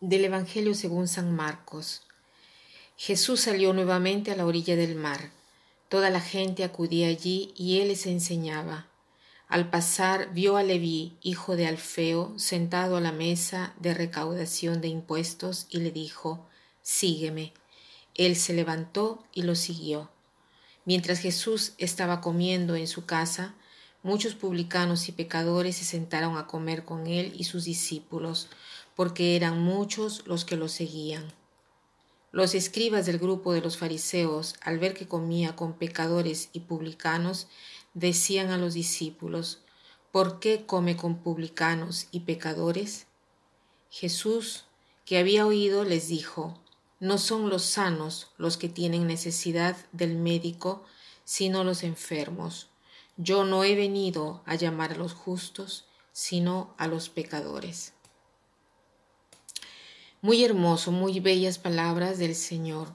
[0.00, 2.02] Del Evangelio según San Marcos.
[2.96, 5.32] Jesús salió nuevamente a la orilla del mar.
[5.88, 8.86] Toda la gente acudía allí y él les enseñaba.
[9.48, 14.86] Al pasar vio a Leví, hijo de Alfeo, sentado a la mesa de recaudación de
[14.86, 16.46] impuestos y le dijo,
[16.80, 17.52] Sígueme.
[18.14, 20.12] Él se levantó y lo siguió.
[20.84, 23.56] Mientras Jesús estaba comiendo en su casa,
[24.04, 28.48] muchos publicanos y pecadores se sentaron a comer con él y sus discípulos
[28.98, 31.32] porque eran muchos los que lo seguían.
[32.32, 37.46] Los escribas del grupo de los fariseos, al ver que comía con pecadores y publicanos,
[37.94, 39.60] decían a los discípulos,
[40.10, 43.06] ¿por qué come con publicanos y pecadores?
[43.88, 44.64] Jesús,
[45.04, 46.60] que había oído, les dijo,
[46.98, 50.82] no son los sanos los que tienen necesidad del médico,
[51.24, 52.68] sino los enfermos.
[53.16, 57.92] Yo no he venido a llamar a los justos, sino a los pecadores.
[60.20, 62.88] Muy hermoso, muy bellas palabras del Señor.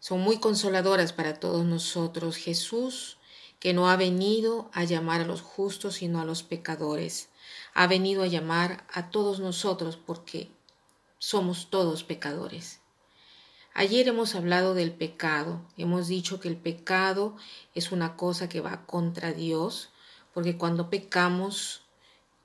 [0.00, 2.36] Son muy consoladoras para todos nosotros.
[2.36, 3.16] Jesús,
[3.58, 7.30] que no ha venido a llamar a los justos, sino a los pecadores.
[7.72, 10.50] Ha venido a llamar a todos nosotros porque
[11.18, 12.80] somos todos pecadores.
[13.72, 15.62] Ayer hemos hablado del pecado.
[15.78, 17.34] Hemos dicho que el pecado
[17.74, 19.88] es una cosa que va contra Dios,
[20.34, 21.80] porque cuando pecamos,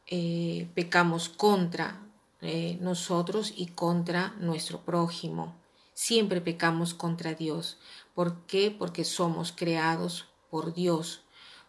[0.05, 2.06] eh, pecamos contra
[2.41, 5.55] eh, nosotros y contra nuestro prójimo.
[5.93, 7.77] Siempre pecamos contra Dios.
[8.13, 8.69] ¿Por qué?
[8.69, 11.21] Porque somos creados por Dios,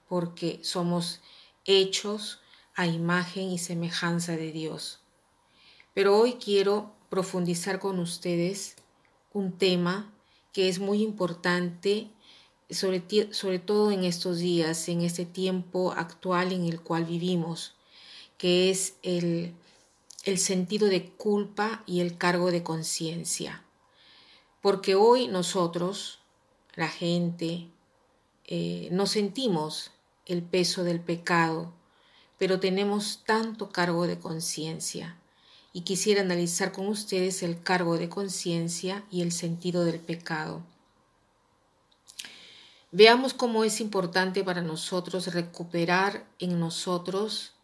[0.09, 1.21] porque somos
[1.65, 2.41] hechos
[2.75, 5.01] a imagen y semejanza de Dios.
[5.95, 8.77] Pero hoy quiero profundizar con ustedes
[9.33, 10.13] un tema
[10.53, 12.09] que es muy importante,
[12.71, 13.03] sobre,
[13.33, 17.75] sobre todo en estos días, en este tiempo actual en el cual vivimos,
[18.37, 19.55] que es el
[20.29, 23.65] el sentido de culpa y el cargo de conciencia.
[24.61, 26.19] Porque hoy nosotros,
[26.75, 27.71] la gente,
[28.45, 29.91] eh, no sentimos
[30.27, 31.73] el peso del pecado,
[32.37, 35.19] pero tenemos tanto cargo de conciencia.
[35.73, 40.63] Y quisiera analizar con ustedes el cargo de conciencia y el sentido del pecado.
[42.93, 47.55] Veamos cómo es importante para nosotros recuperar en nosotros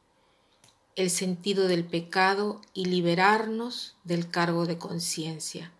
[0.97, 5.72] el sentido del pecado y liberarnos del cargo de conciencia,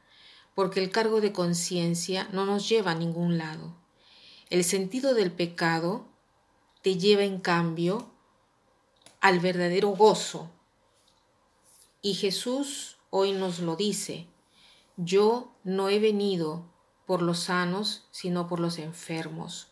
[0.57, 3.77] porque el cargo de conciencia no nos lleva a ningún lado.
[4.51, 6.07] El sentido del pecado
[6.83, 8.11] te lleva en cambio
[9.21, 10.51] al verdadero gozo.
[12.03, 14.27] Y Jesús hoy nos lo dice,
[14.97, 16.67] yo no he venido
[17.07, 19.69] por los sanos, sino por los enfermos.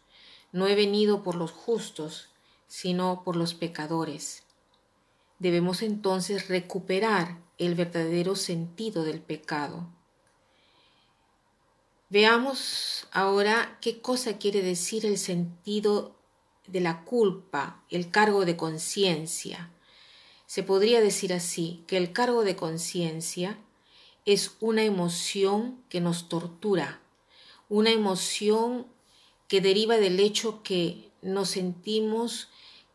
[0.52, 2.28] No he venido por los justos,
[2.69, 4.44] sino por los pecadores.
[5.42, 9.88] Debemos entonces recuperar el verdadero sentido del pecado.
[12.10, 16.14] Veamos ahora qué cosa quiere decir el sentido
[16.69, 19.72] de la culpa, el cargo de conciencia.
[20.47, 23.58] Se podría decir así, que el cargo de conciencia
[24.25, 27.00] es una emoción que nos tortura,
[27.69, 28.86] una emoción
[29.48, 32.48] que deriva del hecho que nos sentimos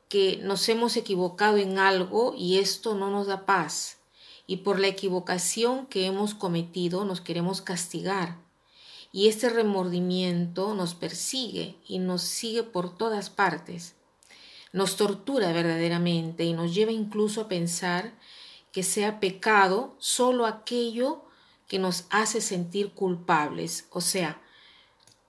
[0.09, 3.97] que nos hemos equivocado en algo y esto no nos da paz.
[4.45, 8.37] Y por la equivocación que hemos cometido nos queremos castigar.
[9.11, 13.95] Y este remordimiento nos persigue y nos sigue por todas partes.
[14.73, 18.13] Nos tortura verdaderamente y nos lleva incluso a pensar
[18.71, 21.23] que sea pecado solo aquello
[21.67, 23.87] que nos hace sentir culpables.
[23.91, 24.41] O sea,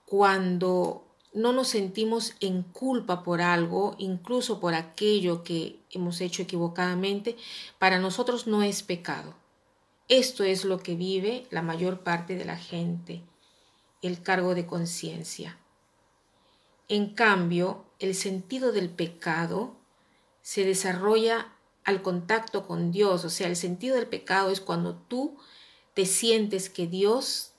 [0.05, 7.37] cuando no nos sentimos en culpa por algo, incluso por aquello que hemos hecho equivocadamente,
[7.77, 9.35] para nosotros no es pecado.
[10.07, 13.21] Esto es lo que vive la mayor parte de la gente,
[14.01, 15.59] el cargo de conciencia.
[16.87, 19.75] En cambio, el sentido del pecado
[20.41, 21.53] se desarrolla
[21.83, 25.37] al contacto con Dios, o sea, el sentido del pecado es cuando tú
[25.93, 27.53] te sientes que Dios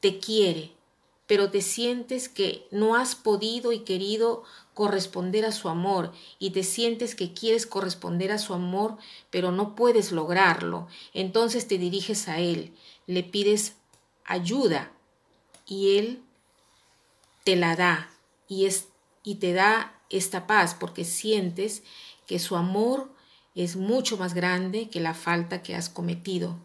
[0.00, 0.72] te quiere,
[1.32, 4.44] pero te sientes que no has podido y querido
[4.74, 8.98] corresponder a su amor y te sientes que quieres corresponder a su amor,
[9.30, 10.88] pero no puedes lograrlo.
[11.14, 12.76] Entonces te diriges a Él,
[13.06, 13.76] le pides
[14.26, 14.92] ayuda
[15.64, 16.22] y Él
[17.44, 18.10] te la da
[18.46, 18.88] y, es,
[19.22, 21.82] y te da esta paz porque sientes
[22.26, 23.10] que su amor
[23.54, 26.58] es mucho más grande que la falta que has cometido.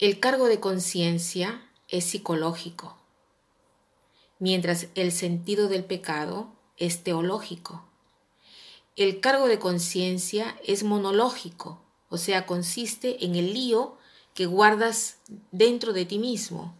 [0.00, 2.96] El cargo de conciencia es psicológico,
[4.38, 7.84] mientras el sentido del pecado es teológico.
[8.96, 13.96] El cargo de conciencia es monológico, o sea, consiste en el lío
[14.34, 15.18] que guardas
[15.50, 16.76] dentro de ti mismo.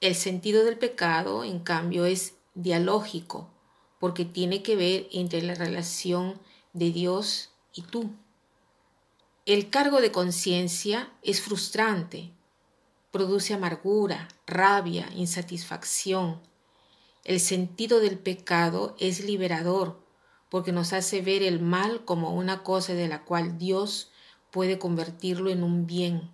[0.00, 3.50] El sentido del pecado, en cambio, es dialógico,
[3.98, 6.40] porque tiene que ver entre la relación
[6.72, 8.10] de Dios y tú.
[9.44, 12.32] El cargo de conciencia es frustrante,
[13.10, 16.40] produce amargura, rabia, insatisfacción.
[17.24, 20.00] El sentido del pecado es liberador,
[20.48, 24.10] porque nos hace ver el mal como una cosa de la cual Dios
[24.50, 26.30] puede convertirlo en un bien.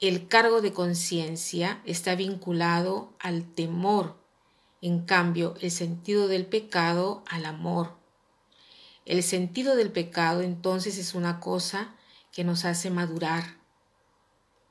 [0.00, 4.16] El cargo de conciencia está vinculado al temor,
[4.80, 7.96] en cambio el sentido del pecado al amor.
[9.04, 11.94] El sentido del pecado entonces es una cosa
[12.30, 13.56] que nos hace madurar.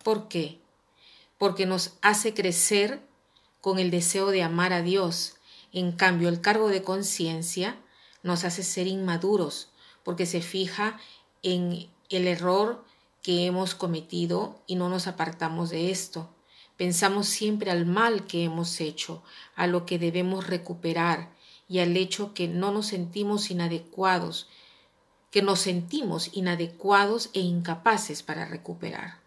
[0.04, 0.62] ¿Por qué?
[1.38, 3.02] Porque nos hace crecer
[3.62, 5.36] con el deseo de amar a Dios.
[5.72, 7.78] En cambio, el cargo de conciencia
[8.24, 9.72] nos hace ser inmaduros
[10.04, 11.00] porque se fija
[11.44, 12.86] en el error
[13.22, 16.30] que hemos cometido y no nos apartamos de esto.
[16.78, 19.22] Pensamos siempre al mal que hemos hecho,
[19.56, 21.36] a lo que debemos recuperar
[21.68, 24.48] y al hecho que no nos sentimos inadecuados,
[25.30, 29.27] que nos sentimos inadecuados e incapaces para recuperar.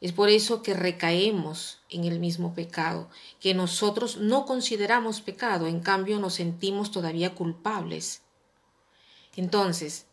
[0.00, 5.80] Es por eso que recaemos en el mismo pecado, que nosotros no consideramos pecado, en
[5.80, 8.22] cambio nos sentimos todavía culpables.
[9.36, 10.06] Entonces,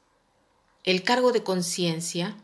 [0.83, 2.35] el cargo de conciencia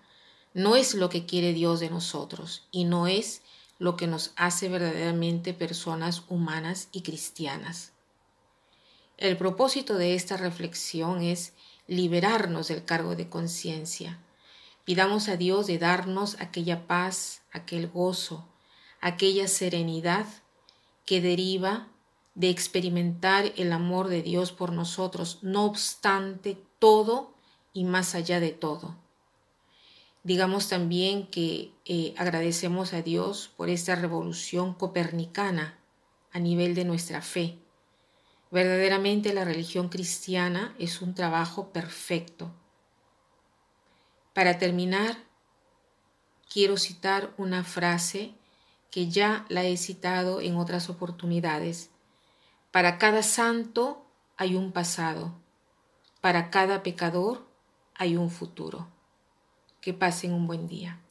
[0.53, 3.41] no es lo que quiere Dios de nosotros y no es
[3.77, 7.91] lo que nos hace verdaderamente personas humanas y cristianas.
[9.17, 11.53] El propósito de esta reflexión es
[11.87, 14.19] liberarnos del cargo de conciencia,
[14.85, 18.45] Pidamos a Dios de darnos aquella paz, aquel gozo,
[18.99, 20.25] aquella serenidad
[21.05, 21.87] que deriva
[22.35, 27.33] de experimentar el amor de Dios por nosotros, no obstante todo
[27.71, 28.97] y más allá de todo.
[30.23, 35.79] Digamos también que eh, agradecemos a Dios por esta revolución copernicana
[36.31, 37.57] a nivel de nuestra fe.
[38.51, 42.51] Verdaderamente la religión cristiana es un trabajo perfecto
[44.33, 45.17] para terminar,
[46.51, 48.35] quiero citar una frase
[48.91, 51.89] que ya la he citado en otras oportunidades.
[52.71, 54.05] Para cada santo
[54.37, 55.33] hay un pasado,
[56.21, 57.45] para cada pecador
[57.95, 58.87] hay un futuro.
[59.81, 61.02] Que pasen un buen día.